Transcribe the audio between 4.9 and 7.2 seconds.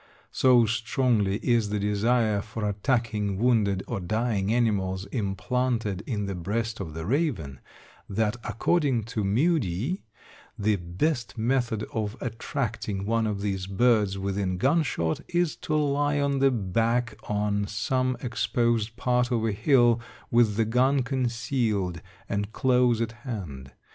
implanted in the breast of the